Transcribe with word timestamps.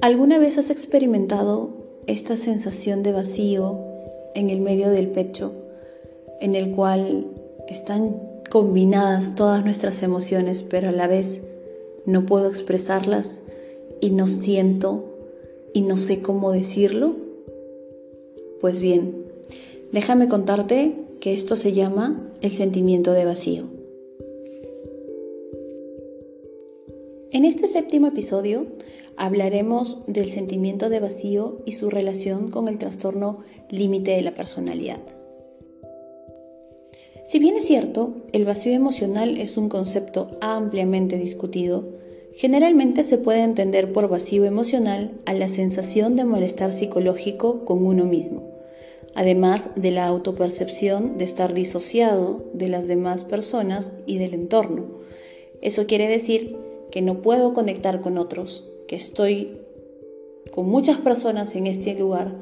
¿Alguna 0.00 0.38
vez 0.38 0.56
has 0.58 0.70
experimentado 0.70 1.70
esta 2.06 2.36
sensación 2.36 3.02
de 3.02 3.12
vacío 3.12 3.80
en 4.34 4.50
el 4.50 4.60
medio 4.60 4.90
del 4.90 5.08
pecho, 5.08 5.52
en 6.40 6.54
el 6.54 6.70
cual 6.70 7.26
están 7.68 8.20
combinadas 8.50 9.34
todas 9.34 9.64
nuestras 9.64 10.02
emociones, 10.02 10.62
pero 10.62 10.90
a 10.90 10.92
la 10.92 11.08
vez 11.08 11.42
no 12.04 12.26
puedo 12.26 12.48
expresarlas 12.48 13.40
y 14.00 14.10
no 14.10 14.26
siento 14.26 15.04
y 15.72 15.80
no 15.80 15.96
sé 15.96 16.22
cómo 16.22 16.52
decirlo? 16.52 17.16
Pues 18.60 18.80
bien, 18.80 19.26
déjame 19.92 20.28
contarte 20.28 21.05
que 21.20 21.34
esto 21.34 21.56
se 21.56 21.72
llama 21.72 22.30
el 22.40 22.52
sentimiento 22.52 23.12
de 23.12 23.24
vacío. 23.24 23.64
En 27.32 27.44
este 27.44 27.68
séptimo 27.68 28.06
episodio 28.06 28.66
hablaremos 29.16 30.04
del 30.06 30.30
sentimiento 30.30 30.88
de 30.88 31.00
vacío 31.00 31.62
y 31.66 31.72
su 31.72 31.90
relación 31.90 32.50
con 32.50 32.68
el 32.68 32.78
trastorno 32.78 33.40
límite 33.70 34.12
de 34.12 34.22
la 34.22 34.34
personalidad. 34.34 35.00
Si 37.26 37.40
bien 37.40 37.56
es 37.56 37.64
cierto, 37.64 38.14
el 38.32 38.44
vacío 38.44 38.72
emocional 38.72 39.36
es 39.36 39.56
un 39.56 39.68
concepto 39.68 40.38
ampliamente 40.40 41.18
discutido, 41.18 41.84
generalmente 42.34 43.02
se 43.02 43.18
puede 43.18 43.40
entender 43.40 43.92
por 43.92 44.08
vacío 44.08 44.44
emocional 44.44 45.12
a 45.26 45.34
la 45.34 45.48
sensación 45.48 46.14
de 46.14 46.24
malestar 46.24 46.72
psicológico 46.72 47.64
con 47.64 47.84
uno 47.84 48.04
mismo, 48.04 48.55
además 49.16 49.70
de 49.76 49.90
la 49.90 50.06
autopercepción 50.06 51.16
de 51.16 51.24
estar 51.24 51.54
disociado 51.54 52.44
de 52.52 52.68
las 52.68 52.86
demás 52.86 53.24
personas 53.24 53.94
y 54.06 54.18
del 54.18 54.34
entorno. 54.34 54.84
Eso 55.62 55.86
quiere 55.86 56.06
decir 56.06 56.54
que 56.90 57.00
no 57.00 57.22
puedo 57.22 57.54
conectar 57.54 58.02
con 58.02 58.18
otros, 58.18 58.70
que 58.86 58.94
estoy 58.94 59.56
con 60.52 60.68
muchas 60.68 60.98
personas 60.98 61.56
en 61.56 61.66
este 61.66 61.98
lugar, 61.98 62.36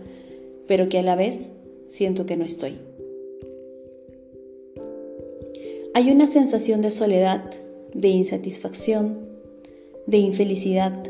pero 0.66 0.88
que 0.88 0.98
a 0.98 1.04
la 1.04 1.14
vez 1.14 1.54
siento 1.86 2.26
que 2.26 2.36
no 2.36 2.44
estoy. 2.44 2.76
Hay 5.94 6.10
una 6.10 6.26
sensación 6.26 6.82
de 6.82 6.90
soledad, 6.90 7.44
de 7.94 8.08
insatisfacción, 8.08 9.28
de 10.08 10.18
infelicidad, 10.18 11.04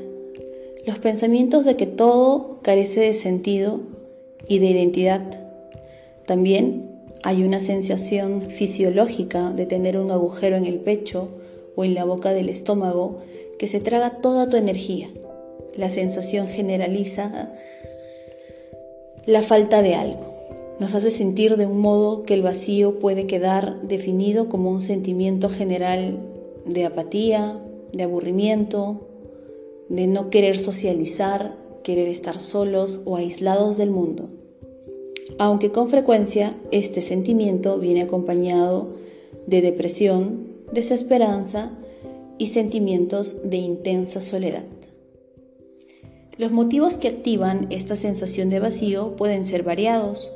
los 0.87 0.99
pensamientos 0.99 1.65
de 1.65 1.77
que 1.77 1.87
todo 1.87 2.59
carece 2.61 3.01
de 3.01 3.15
sentido 3.15 3.81
y 4.47 4.59
de 4.59 4.67
identidad. 4.67 5.44
También 6.27 6.91
hay 7.23 7.43
una 7.43 7.61
sensación 7.61 8.43
fisiológica 8.43 9.51
de 9.51 9.67
tener 9.67 9.99
un 9.99 10.11
agujero 10.11 10.57
en 10.57 10.65
el 10.65 10.79
pecho 10.79 11.29
o 11.77 11.85
en 11.85 11.95
la 11.95 12.05
boca 12.05 12.33
del 12.33 12.49
estómago 12.49 13.19
que 13.59 13.69
se 13.69 13.81
traga 13.81 14.21
toda 14.21 14.49
tu 14.49 14.57
energía. 14.57 15.09
La 15.77 15.89
sensación 15.89 16.49
generaliza 16.49 17.51
la 19.27 19.43
falta 19.43 19.83
de 19.83 19.95
algo. 19.95 20.35
Nos 20.81 20.95
hace 20.95 21.11
sentir 21.11 21.57
de 21.57 21.67
un 21.67 21.79
modo 21.79 22.25
que 22.25 22.35
el 22.35 22.43
vacío 22.43 22.99
puede 22.99 23.27
quedar 23.27 23.81
definido 23.83 24.49
como 24.49 24.71
un 24.71 24.83
sentimiento 24.83 25.49
general 25.49 26.19
de 26.67 26.85
apatía, 26.85 27.61
de 27.93 28.03
aburrimiento, 28.03 29.09
de 29.89 30.07
no 30.07 30.31
querer 30.31 30.59
socializar, 30.59 31.57
querer 31.83 32.09
estar 32.09 32.41
solos 32.41 33.03
o 33.05 33.17
aislados 33.17 33.77
del 33.77 33.91
mundo. 33.91 34.31
Aunque 35.39 35.71
con 35.71 35.89
frecuencia 35.89 36.57
este 36.71 37.01
sentimiento 37.01 37.79
viene 37.79 38.03
acompañado 38.03 38.97
de 39.47 39.63
depresión, 39.63 40.49
desesperanza 40.73 41.73
y 42.39 42.49
sentimientos 42.49 43.49
de 43.49 43.57
intensa 43.57 44.21
soledad. 44.21 44.65
Los 46.37 46.51
motivos 46.51 46.99
que 46.99 47.09
activan 47.09 47.69
esta 47.71 47.97
sensación 47.97 48.51
de 48.51 48.59
vacío 48.59 49.15
pueden 49.17 49.45
ser 49.45 49.63
variados 49.63 50.33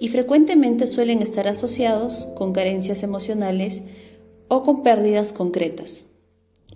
y 0.00 0.08
frecuentemente 0.08 0.86
suelen 0.86 1.20
estar 1.20 1.46
asociados 1.46 2.26
con 2.36 2.52
carencias 2.52 3.02
emocionales 3.02 3.82
o 4.48 4.62
con 4.62 4.82
pérdidas 4.82 5.32
concretas. 5.32 6.06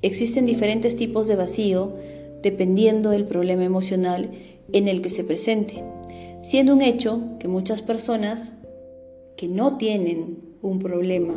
Existen 0.03 0.47
diferentes 0.47 0.97
tipos 0.97 1.27
de 1.27 1.37
vacío 1.37 1.95
dependiendo 2.43 3.11
del 3.11 3.27
problema 3.27 3.65
emocional 3.65 4.31
en 4.73 4.89
el 4.89 5.03
que 5.03 5.11
se 5.11 5.25
presente, 5.25 5.85
siendo 6.43 6.75
un 6.75 6.83
hecho 6.83 7.23
que 7.39 7.49
muchas 7.49 7.83
personas 7.83 8.55
que 9.37 9.49
no 9.49 9.77
tienen 9.77 10.39
un 10.63 10.79
problema 10.79 11.35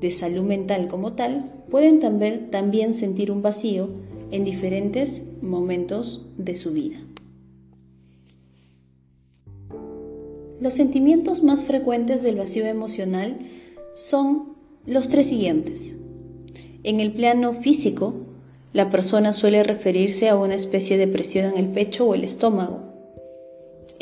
de 0.00 0.10
salud 0.10 0.42
mental 0.42 0.88
como 0.88 1.14
tal 1.14 1.42
pueden 1.70 1.98
también, 2.50 2.94
sentir 2.94 3.30
un 3.30 3.42
vacío 3.42 3.88
en 4.30 4.44
diferentes 4.44 5.22
momentos 5.40 6.26
de 6.36 6.54
su 6.54 6.72
vida. 6.72 6.98
Los 10.60 10.74
sentimientos 10.74 11.42
más 11.42 11.64
frecuentes 11.64 12.22
del 12.22 12.36
vacío 12.36 12.66
emocional 12.66 13.38
son 13.94 14.54
los 14.86 15.08
tres 15.08 15.28
siguientes. 15.28 15.96
En 16.82 17.00
el 17.00 17.12
plano 17.12 17.52
físico, 17.52 18.14
la 18.72 18.90
persona 18.90 19.32
suele 19.32 19.62
referirse 19.62 20.28
a 20.28 20.36
una 20.36 20.54
especie 20.54 20.98
de 20.98 21.08
presión 21.08 21.52
en 21.52 21.58
el 21.58 21.68
pecho 21.68 22.06
o 22.06 22.14
el 22.14 22.24
estómago. 22.24 22.83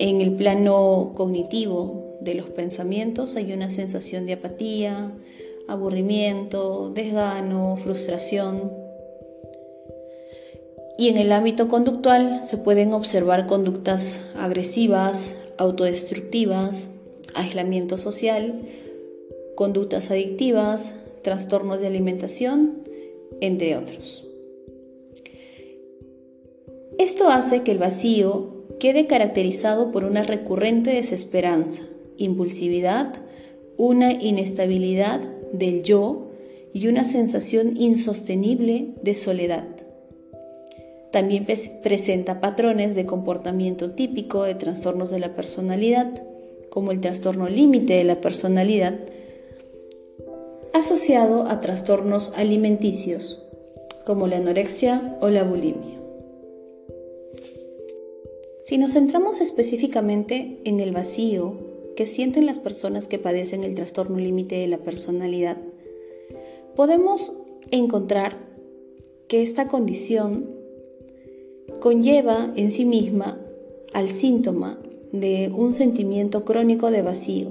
En 0.04 0.20
el 0.20 0.34
plano 0.34 1.12
cognitivo 1.14 2.18
de 2.22 2.34
los 2.34 2.48
pensamientos 2.48 3.36
hay 3.36 3.52
una 3.52 3.70
sensación 3.70 4.26
de 4.26 4.32
apatía, 4.32 5.12
aburrimiento, 5.68 6.90
desgano, 6.92 7.76
frustración, 7.76 8.72
y 10.98 11.08
en 11.08 11.18
el 11.18 11.30
ámbito 11.30 11.68
conductual 11.68 12.42
se 12.44 12.56
pueden 12.56 12.92
observar 12.94 13.46
conductas 13.46 14.22
agresivas, 14.34 15.36
autodestructivas, 15.56 16.88
aislamiento 17.34 17.96
social, 17.96 18.60
conductas 19.54 20.10
adictivas, 20.10 20.94
trastornos 21.22 21.80
de 21.80 21.86
alimentación, 21.86 22.82
entre 23.40 23.76
otros. 23.76 24.26
Esto 26.98 27.28
hace 27.28 27.62
que 27.62 27.70
el 27.70 27.78
vacío 27.78 28.61
quede 28.78 29.06
caracterizado 29.06 29.92
por 29.92 30.04
una 30.04 30.22
recurrente 30.22 30.92
desesperanza, 30.92 31.82
impulsividad, 32.16 33.14
una 33.76 34.12
inestabilidad 34.12 35.20
del 35.52 35.82
yo 35.82 36.28
y 36.72 36.88
una 36.88 37.04
sensación 37.04 37.76
insostenible 37.76 38.94
de 39.02 39.14
soledad. 39.14 39.64
También 41.10 41.46
presenta 41.82 42.40
patrones 42.40 42.94
de 42.94 43.04
comportamiento 43.04 43.90
típico 43.90 44.44
de 44.44 44.54
trastornos 44.54 45.10
de 45.10 45.18
la 45.18 45.34
personalidad, 45.34 46.10
como 46.70 46.90
el 46.90 47.02
trastorno 47.02 47.48
límite 47.50 47.94
de 47.94 48.04
la 48.04 48.22
personalidad, 48.22 48.98
asociado 50.72 51.46
a 51.46 51.60
trastornos 51.60 52.32
alimenticios, 52.34 53.50
como 54.06 54.26
la 54.26 54.38
anorexia 54.38 55.18
o 55.20 55.28
la 55.28 55.42
bulimia. 55.42 56.01
Si 58.62 58.78
nos 58.78 58.92
centramos 58.92 59.40
específicamente 59.40 60.60
en 60.64 60.78
el 60.78 60.92
vacío 60.92 61.56
que 61.96 62.06
sienten 62.06 62.46
las 62.46 62.60
personas 62.60 63.08
que 63.08 63.18
padecen 63.18 63.64
el 63.64 63.74
trastorno 63.74 64.18
límite 64.18 64.54
de 64.54 64.68
la 64.68 64.78
personalidad, 64.78 65.56
podemos 66.76 67.42
encontrar 67.72 68.38
que 69.26 69.42
esta 69.42 69.66
condición 69.66 70.48
conlleva 71.80 72.52
en 72.54 72.70
sí 72.70 72.84
misma 72.84 73.40
al 73.94 74.10
síntoma 74.10 74.78
de 75.10 75.50
un 75.52 75.72
sentimiento 75.72 76.44
crónico 76.44 76.92
de 76.92 77.02
vacío, 77.02 77.48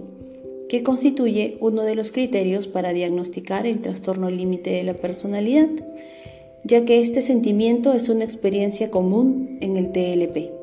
que 0.69 0.81
constituye 0.81 1.57
uno 1.59 1.83
de 1.83 1.95
los 1.95 2.13
criterios 2.13 2.67
para 2.67 2.93
diagnosticar 2.93 3.67
el 3.67 3.81
trastorno 3.81 4.29
límite 4.29 4.69
de 4.69 4.85
la 4.85 4.93
personalidad, 4.93 5.69
ya 6.63 6.85
que 6.85 7.01
este 7.01 7.21
sentimiento 7.21 7.91
es 7.91 8.07
una 8.07 8.23
experiencia 8.23 8.89
común 8.89 9.57
en 9.59 9.75
el 9.75 9.91
TLP. 9.91 10.60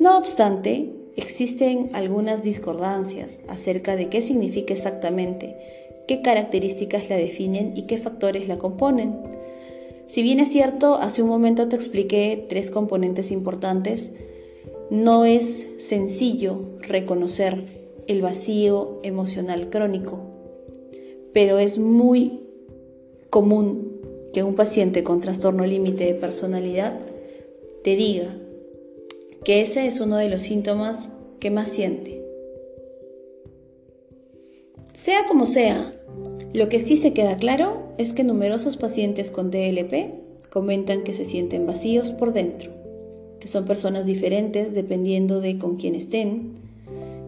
No 0.00 0.18
obstante, 0.18 0.92
existen 1.16 1.90
algunas 1.92 2.42
discordancias 2.42 3.40
acerca 3.48 3.96
de 3.96 4.08
qué 4.08 4.22
significa 4.22 4.74
exactamente, 4.74 5.56
qué 6.08 6.22
características 6.22 7.08
la 7.08 7.16
definen 7.16 7.74
y 7.76 7.82
qué 7.82 7.98
factores 7.98 8.48
la 8.48 8.58
componen. 8.58 9.14
Si 10.06 10.22
bien 10.22 10.40
es 10.40 10.50
cierto, 10.50 10.96
hace 10.96 11.22
un 11.22 11.28
momento 11.28 11.68
te 11.68 11.76
expliqué 11.76 12.44
tres 12.48 12.70
componentes 12.70 13.30
importantes, 13.30 14.12
no 14.90 15.24
es 15.24 15.66
sencillo 15.78 16.60
reconocer 16.80 17.64
el 18.06 18.20
vacío 18.20 19.00
emocional 19.02 19.70
crónico, 19.70 20.20
pero 21.32 21.58
es 21.58 21.78
muy 21.78 22.40
común 23.30 24.00
que 24.32 24.42
un 24.42 24.54
paciente 24.54 25.02
con 25.02 25.20
trastorno 25.20 25.64
límite 25.64 26.04
de 26.04 26.14
personalidad 26.14 26.98
te 27.82 27.96
diga 27.96 28.36
que 29.44 29.60
ese 29.60 29.86
es 29.86 30.00
uno 30.00 30.16
de 30.16 30.30
los 30.30 30.42
síntomas 30.42 31.10
que 31.38 31.50
más 31.50 31.68
siente. 31.68 32.24
Sea 34.94 35.26
como 35.28 35.44
sea, 35.44 35.94
lo 36.54 36.68
que 36.68 36.80
sí 36.80 36.96
se 36.96 37.12
queda 37.12 37.36
claro 37.36 37.92
es 37.98 38.12
que 38.12 38.24
numerosos 38.24 38.76
pacientes 38.76 39.30
con 39.30 39.50
TLP 39.50 40.50
comentan 40.50 41.02
que 41.02 41.12
se 41.12 41.24
sienten 41.24 41.66
vacíos 41.66 42.10
por 42.10 42.32
dentro, 42.32 42.70
que 43.38 43.48
son 43.48 43.66
personas 43.66 44.06
diferentes 44.06 44.72
dependiendo 44.72 45.40
de 45.40 45.58
con 45.58 45.76
quién 45.76 45.94
estén, 45.94 46.54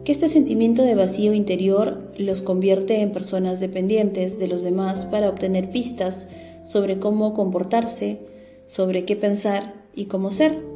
que 0.04 0.12
este 0.12 0.28
sentimiento 0.28 0.82
de 0.82 0.94
vacío 0.94 1.34
interior 1.34 2.12
los 2.16 2.40
convierte 2.40 3.00
en 3.00 3.12
personas 3.12 3.60
dependientes 3.60 4.38
de 4.38 4.46
los 4.46 4.62
demás 4.62 5.04
para 5.04 5.28
obtener 5.28 5.70
pistas 5.70 6.28
sobre 6.64 6.98
cómo 6.98 7.34
comportarse, 7.34 8.20
sobre 8.66 9.04
qué 9.04 9.16
pensar 9.16 9.74
y 9.94 10.04
cómo 10.06 10.30
ser, 10.30 10.75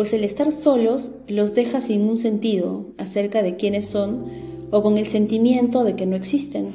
pues 0.00 0.14
el 0.14 0.24
estar 0.24 0.50
solos 0.50 1.10
los 1.28 1.54
deja 1.54 1.82
sin 1.82 2.08
un 2.08 2.16
sentido 2.16 2.86
acerca 2.96 3.42
de 3.42 3.56
quiénes 3.56 3.86
son 3.86 4.24
o 4.70 4.82
con 4.82 4.96
el 4.96 5.06
sentimiento 5.06 5.84
de 5.84 5.94
que 5.94 6.06
no 6.06 6.16
existen. 6.16 6.72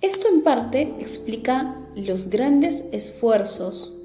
Esto 0.00 0.28
en 0.28 0.44
parte 0.44 0.94
explica 1.00 1.84
los 1.96 2.30
grandes 2.30 2.84
esfuerzos 2.92 4.00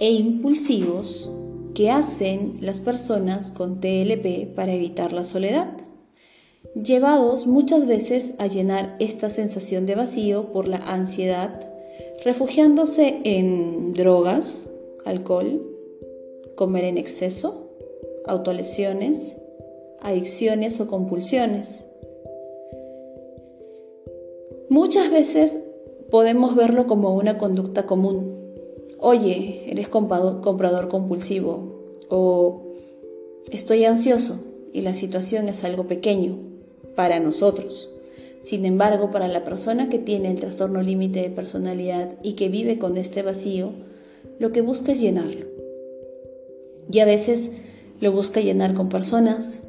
e 0.00 0.10
impulsivos 0.10 1.30
que 1.72 1.92
hacen 1.92 2.56
las 2.60 2.80
personas 2.80 3.52
con 3.52 3.78
TLP 3.78 4.56
para 4.56 4.72
evitar 4.72 5.12
la 5.12 5.22
soledad, 5.22 5.76
llevados 6.74 7.46
muchas 7.46 7.86
veces 7.86 8.34
a 8.38 8.48
llenar 8.48 8.96
esta 8.98 9.30
sensación 9.30 9.86
de 9.86 9.94
vacío 9.94 10.50
por 10.50 10.66
la 10.66 10.78
ansiedad, 10.78 11.60
refugiándose 12.24 13.20
en 13.22 13.92
drogas, 13.92 14.68
alcohol, 15.04 15.73
comer 16.54 16.84
en 16.84 16.98
exceso, 16.98 17.70
autolesiones, 18.26 19.38
adicciones 20.00 20.80
o 20.80 20.86
compulsiones. 20.86 21.86
Muchas 24.68 25.10
veces 25.10 25.60
podemos 26.10 26.56
verlo 26.56 26.86
como 26.86 27.14
una 27.14 27.38
conducta 27.38 27.86
común. 27.86 28.52
Oye, 28.98 29.62
eres 29.66 29.88
comprador 29.88 30.88
compulsivo 30.88 31.74
o 32.08 32.62
estoy 33.50 33.84
ansioso 33.84 34.42
y 34.72 34.82
la 34.82 34.94
situación 34.94 35.48
es 35.48 35.64
algo 35.64 35.86
pequeño 35.86 36.38
para 36.94 37.20
nosotros. 37.20 37.90
Sin 38.42 38.66
embargo, 38.66 39.10
para 39.10 39.28
la 39.28 39.44
persona 39.44 39.88
que 39.88 39.98
tiene 39.98 40.30
el 40.30 40.38
trastorno 40.38 40.82
límite 40.82 41.22
de 41.22 41.30
personalidad 41.30 42.18
y 42.22 42.34
que 42.34 42.48
vive 42.48 42.78
con 42.78 42.98
este 42.98 43.22
vacío, 43.22 43.70
lo 44.38 44.52
que 44.52 44.60
busca 44.60 44.92
es 44.92 45.00
llenarlo. 45.00 45.53
Y 46.90 47.00
a 47.00 47.04
veces 47.04 47.50
lo 48.00 48.12
busca 48.12 48.40
llenar 48.40 48.74
con 48.74 48.88
personas, 48.88 49.62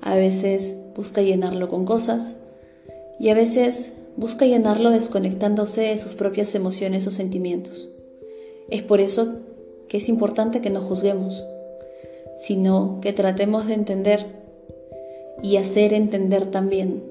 a 0.00 0.16
veces 0.16 0.74
busca 0.94 1.22
llenarlo 1.22 1.68
con 1.68 1.84
cosas 1.84 2.36
y 3.18 3.28
a 3.30 3.34
veces 3.34 3.92
busca 4.16 4.46
llenarlo 4.46 4.90
desconectándose 4.90 5.82
de 5.82 5.98
sus 5.98 6.14
propias 6.14 6.54
emociones 6.54 7.06
o 7.06 7.10
sentimientos. 7.10 7.88
Es 8.68 8.82
por 8.82 9.00
eso 9.00 9.40
que 9.88 9.98
es 9.98 10.08
importante 10.08 10.60
que 10.60 10.70
no 10.70 10.80
juzguemos, 10.80 11.44
sino 12.40 12.98
que 13.00 13.12
tratemos 13.12 13.66
de 13.66 13.74
entender 13.74 14.26
y 15.42 15.56
hacer 15.56 15.94
entender 15.94 16.50
también 16.50 17.02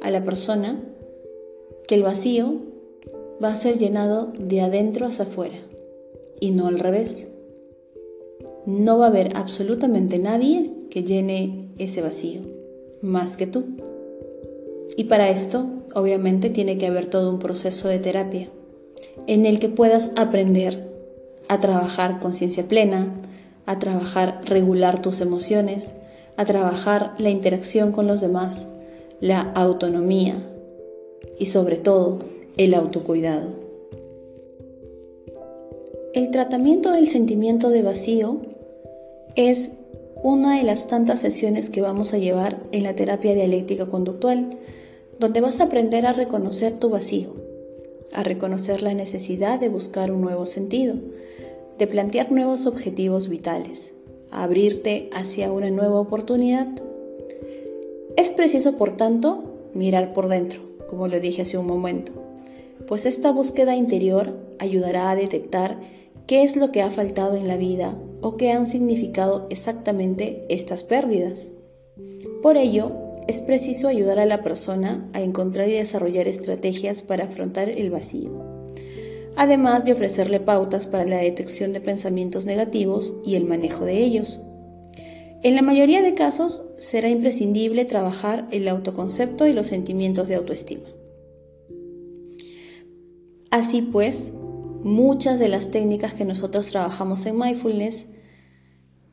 a 0.00 0.10
la 0.10 0.24
persona 0.24 0.80
que 1.86 1.94
el 1.94 2.02
vacío 2.02 2.56
va 3.42 3.52
a 3.52 3.56
ser 3.56 3.78
llenado 3.78 4.32
de 4.38 4.60
adentro 4.60 5.06
hacia 5.06 5.24
afuera 5.24 5.58
y 6.40 6.50
no 6.50 6.66
al 6.66 6.78
revés. 6.78 7.28
No 8.68 8.98
va 8.98 9.06
a 9.06 9.08
haber 9.08 9.34
absolutamente 9.34 10.18
nadie 10.18 10.70
que 10.90 11.02
llene 11.02 11.70
ese 11.78 12.02
vacío, 12.02 12.42
más 13.00 13.38
que 13.38 13.46
tú. 13.46 13.64
Y 14.94 15.04
para 15.04 15.30
esto 15.30 15.66
obviamente 15.94 16.50
tiene 16.50 16.76
que 16.76 16.86
haber 16.86 17.06
todo 17.06 17.30
un 17.30 17.38
proceso 17.38 17.88
de 17.88 17.98
terapia 17.98 18.50
en 19.26 19.46
el 19.46 19.58
que 19.58 19.70
puedas 19.70 20.12
aprender 20.16 20.86
a 21.48 21.60
trabajar 21.60 22.20
conciencia 22.20 22.68
plena, 22.68 23.10
a 23.64 23.78
trabajar 23.78 24.42
regular 24.44 25.00
tus 25.00 25.22
emociones, 25.22 25.94
a 26.36 26.44
trabajar 26.44 27.14
la 27.16 27.30
interacción 27.30 27.90
con 27.90 28.06
los 28.06 28.20
demás, 28.20 28.68
la 29.22 29.50
autonomía 29.52 30.46
y 31.38 31.46
sobre 31.46 31.76
todo 31.76 32.18
el 32.58 32.74
autocuidado. 32.74 33.48
El 36.12 36.30
tratamiento 36.30 36.92
del 36.92 37.08
sentimiento 37.08 37.70
de 37.70 37.82
vacío 37.82 38.42
es 39.38 39.70
una 40.24 40.56
de 40.56 40.64
las 40.64 40.88
tantas 40.88 41.20
sesiones 41.20 41.70
que 41.70 41.80
vamos 41.80 42.12
a 42.12 42.18
llevar 42.18 42.58
en 42.72 42.82
la 42.82 42.96
terapia 42.96 43.36
dialéctica 43.36 43.86
conductual 43.86 44.58
donde 45.20 45.40
vas 45.40 45.60
a 45.60 45.64
aprender 45.64 46.06
a 46.06 46.12
reconocer 46.12 46.76
tu 46.80 46.90
vacío, 46.90 47.36
a 48.12 48.24
reconocer 48.24 48.82
la 48.82 48.94
necesidad 48.94 49.60
de 49.60 49.68
buscar 49.68 50.10
un 50.10 50.22
nuevo 50.22 50.44
sentido, 50.44 50.96
de 51.78 51.86
plantear 51.86 52.32
nuevos 52.32 52.66
objetivos 52.66 53.28
vitales, 53.28 53.94
a 54.32 54.42
abrirte 54.42 55.08
hacia 55.12 55.52
una 55.52 55.70
nueva 55.70 56.00
oportunidad. 56.00 56.66
Es 58.16 58.32
preciso, 58.32 58.76
por 58.76 58.96
tanto, 58.96 59.44
mirar 59.72 60.14
por 60.14 60.26
dentro, 60.26 60.62
como 60.90 61.06
lo 61.06 61.20
dije 61.20 61.42
hace 61.42 61.58
un 61.58 61.66
momento, 61.68 62.10
pues 62.88 63.06
esta 63.06 63.30
búsqueda 63.30 63.76
interior 63.76 64.34
ayudará 64.58 65.12
a 65.12 65.14
detectar 65.14 65.78
qué 66.26 66.42
es 66.42 66.56
lo 66.56 66.72
que 66.72 66.82
ha 66.82 66.90
faltado 66.90 67.36
en 67.36 67.46
la 67.46 67.56
vida 67.56 67.94
o 68.20 68.36
qué 68.36 68.50
han 68.52 68.66
significado 68.66 69.46
exactamente 69.50 70.44
estas 70.48 70.84
pérdidas. 70.84 71.52
Por 72.42 72.56
ello, 72.56 72.92
es 73.26 73.40
preciso 73.40 73.88
ayudar 73.88 74.18
a 74.18 74.26
la 74.26 74.42
persona 74.42 75.08
a 75.12 75.20
encontrar 75.20 75.68
y 75.68 75.72
desarrollar 75.72 76.26
estrategias 76.28 77.02
para 77.02 77.24
afrontar 77.24 77.68
el 77.68 77.90
vacío, 77.90 78.30
además 79.36 79.84
de 79.84 79.92
ofrecerle 79.92 80.40
pautas 80.40 80.86
para 80.86 81.04
la 81.04 81.18
detección 81.18 81.72
de 81.72 81.80
pensamientos 81.80 82.46
negativos 82.46 83.12
y 83.26 83.34
el 83.36 83.44
manejo 83.44 83.84
de 83.84 84.02
ellos. 84.02 84.40
En 85.42 85.54
la 85.54 85.62
mayoría 85.62 86.02
de 86.02 86.14
casos 86.14 86.64
será 86.78 87.08
imprescindible 87.08 87.84
trabajar 87.84 88.48
el 88.50 88.66
autoconcepto 88.66 89.46
y 89.46 89.52
los 89.52 89.68
sentimientos 89.68 90.26
de 90.26 90.34
autoestima. 90.34 90.88
Así 93.50 93.82
pues, 93.82 94.32
muchas 94.82 95.38
de 95.38 95.48
las 95.48 95.70
técnicas 95.70 96.14
que 96.14 96.24
nosotros 96.24 96.68
trabajamos 96.68 97.24
en 97.26 97.38
mindfulness 97.38 98.06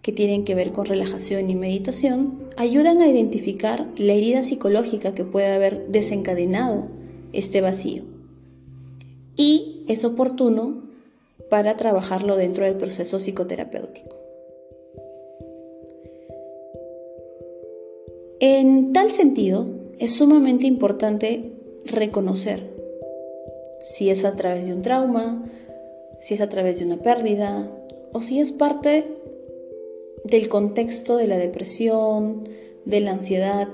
que 0.01 0.11
tienen 0.11 0.45
que 0.45 0.53
ver 0.53 0.71
con 0.71 0.85
relajación 0.85 1.49
y 1.49 1.55
meditación, 1.55 2.49
ayudan 2.57 3.01
a 3.01 3.07
identificar 3.07 3.87
la 3.97 4.13
herida 4.13 4.43
psicológica 4.43 5.15
que 5.15 5.25
puede 5.25 5.47
haber 5.47 5.87
desencadenado 5.87 6.89
este 7.33 7.59
vacío. 7.61 8.03
Y 9.35 9.83
es 9.87 10.05
oportuno 10.05 10.83
para 11.49 11.75
trabajarlo 11.75 12.37
dentro 12.37 12.65
del 12.65 12.75
proceso 12.75 13.17
psicoterapéutico. 13.17 14.15
En 18.39 18.93
tal 18.93 19.09
sentido, 19.09 19.67
es 19.97 20.13
sumamente 20.13 20.67
importante 20.67 21.53
reconocer 21.85 22.74
si 23.85 24.09
es 24.09 24.25
a 24.25 24.35
través 24.35 24.65
de 24.65 24.73
un 24.73 24.81
trauma, 24.81 25.45
si 26.19 26.33
es 26.33 26.41
a 26.41 26.49
través 26.49 26.79
de 26.79 26.85
una 26.85 26.97
pérdida 26.97 27.71
o 28.11 28.21
si 28.21 28.39
es 28.39 28.51
parte 28.51 29.05
del 30.23 30.49
contexto 30.49 31.17
de 31.17 31.27
la 31.27 31.37
depresión, 31.37 32.49
de 32.83 32.99
la 32.99 33.11
ansiedad, 33.11 33.67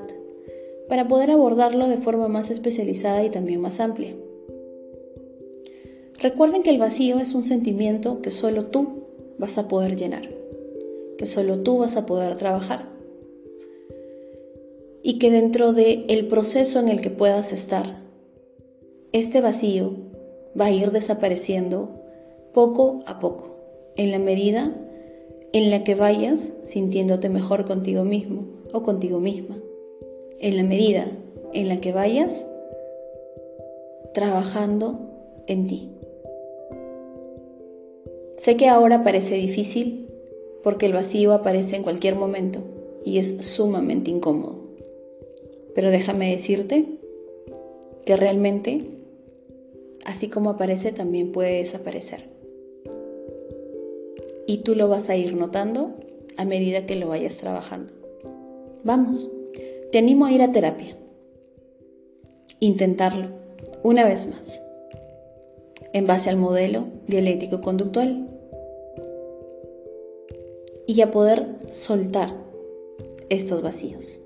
para 0.90 1.08
poder 1.08 1.32
abordarlo 1.32 1.88
de 1.88 1.98
forma 1.98 2.28
más 2.28 2.52
especializada 2.52 3.24
y 3.24 3.30
también 3.30 3.62
más 3.62 3.80
amplia. 3.80 4.14
Recuerden 6.20 6.62
que 6.62 6.70
el 6.70 6.78
vacío 6.78 7.20
es 7.20 7.34
un 7.34 7.44
sentimiento 7.44 8.22
que 8.22 8.32
solo 8.32 8.66
tú 8.66 9.06
vas 9.38 9.58
a 9.58 9.68
poder 9.70 9.96
llenar, 9.96 10.30
que 11.18 11.26
solo 11.26 11.60
tú 11.60 11.78
vas 11.78 11.96
a 11.96 12.06
poder 12.06 12.38
trabajar 12.38 12.90
y 15.04 15.18
que 15.18 15.32
dentro 15.32 15.74
del 15.74 16.06
el 16.10 16.28
proceso 16.28 16.80
en 16.80 16.90
el 16.90 17.02
que 17.02 17.10
puedas 17.10 17.54
estar, 17.54 18.11
este 19.14 19.42
vacío 19.42 19.94
va 20.60 20.66
a 20.66 20.72
ir 20.72 20.92
desapareciendo 20.92 21.90
poco 22.54 23.04
a 23.06 23.20
poco, 23.20 23.56
en 23.96 24.12
la 24.12 24.20
medida 24.20 24.76
en 25.54 25.70
la 25.70 25.84
que 25.84 25.96
vayas 25.96 26.54
sintiéndote 26.64 27.30
mejor 27.30 27.66
contigo 27.66 28.04
mismo 28.04 28.46
o 28.74 28.84
contigo 28.84 29.20
misma, 29.20 29.58
en 30.40 30.58
la 30.58 30.64
medida 30.64 31.08
en 31.54 31.68
la 31.68 31.82
que 31.82 31.92
vayas 31.92 32.46
trabajando 34.14 35.00
en 35.48 35.68
ti. 35.68 35.90
Sé 38.38 38.58
que 38.58 38.68
ahora 38.68 39.04
parece 39.04 39.36
difícil 39.36 40.08
porque 40.64 40.86
el 40.86 40.94
vacío 40.94 41.34
aparece 41.34 41.76
en 41.76 41.84
cualquier 41.84 42.16
momento 42.16 42.60
y 43.04 43.18
es 43.18 43.36
sumamente 43.46 44.12
incómodo. 44.12 44.56
Pero 45.76 45.92
déjame 45.92 46.32
decirte 46.32 46.86
que 48.06 48.18
realmente, 48.18 48.82
así 50.06 50.30
como 50.30 50.52
aparece, 50.52 50.92
también 50.92 51.32
puede 51.32 51.58
desaparecer 51.58 52.32
y 54.52 54.58
tú 54.58 54.76
lo 54.76 54.90
vas 54.90 55.10
a 55.10 55.16
ir 55.16 55.34
notando 55.36 55.94
a 56.36 56.44
medida 56.44 56.86
que 56.86 56.98
lo 56.98 57.08
vayas 57.08 57.38
trabajando. 57.38 57.94
Vamos, 58.84 59.32
te 59.92 59.98
animo 59.98 60.26
a 60.26 60.32
ir 60.34 60.42
a 60.42 60.52
terapia. 60.52 60.98
intentarlo 62.60 63.30
una 63.82 64.04
vez 64.04 64.28
más, 64.28 64.62
en 65.94 66.06
base 66.06 66.30
al 66.30 66.38
modelo 66.38 66.86
dialéctico 67.08 67.62
conductual, 67.62 68.28
y 70.86 71.00
a 71.00 71.12
poder 71.12 71.48
soltar 71.72 72.34
estos 73.30 73.62
vacíos. 73.62 74.20